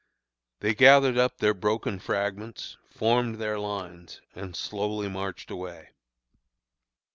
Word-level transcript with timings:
They 0.61 0.73
gathered 0.73 1.19
up 1.19 1.37
their 1.37 1.53
broken 1.53 1.99
fragments, 1.99 2.75
formed 2.89 3.35
their 3.35 3.59
lines, 3.59 4.19
and 4.33 4.55
slowly 4.55 5.07
marched 5.07 5.51
away. 5.51 5.89